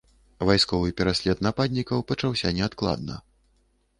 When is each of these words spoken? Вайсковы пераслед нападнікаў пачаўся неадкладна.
Вайсковы 0.49 0.87
пераслед 1.01 1.43
нападнікаў 1.47 2.03
пачаўся 2.11 2.53
неадкладна. 2.61 3.21